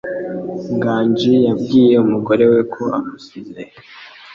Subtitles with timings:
[0.75, 3.61] Nganji yabwiye umugore we ko amusize.